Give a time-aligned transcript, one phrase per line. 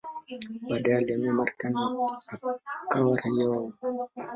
[0.69, 1.75] Baadaye alihamia Marekani
[2.87, 4.09] akawa raia wa huko.